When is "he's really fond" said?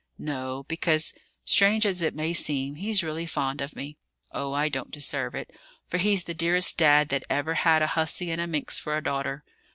2.73-3.61